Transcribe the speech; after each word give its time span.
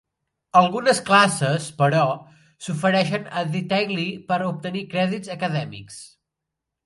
Algunes 0.59 1.01
classes, 1.09 1.67
però, 1.81 2.05
s'ofereixen 2.67 3.29
a 3.41 3.45
The 3.55 3.61
Daily 3.73 4.07
per 4.31 4.41
obtenir 4.49 4.83
crèdits 4.95 5.35
acadèmics. 5.39 6.01